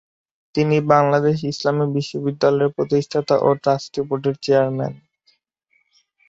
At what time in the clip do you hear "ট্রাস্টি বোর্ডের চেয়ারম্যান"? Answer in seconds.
3.63-4.93